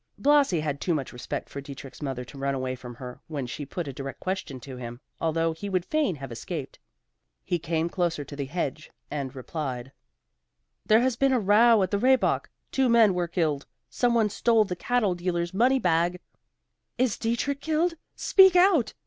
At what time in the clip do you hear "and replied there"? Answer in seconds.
9.11-11.01